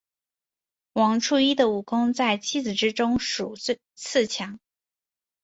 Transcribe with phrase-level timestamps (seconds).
[0.93, 3.55] 王处一的武功在七子之中数
[3.93, 4.59] 次强。